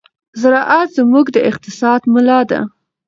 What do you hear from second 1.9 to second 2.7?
ملا ده.